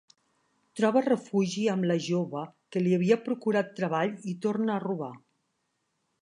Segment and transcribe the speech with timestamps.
[0.79, 2.41] Troba refugi amb la jove
[2.75, 5.13] que li havia procurat treball i torna a robar.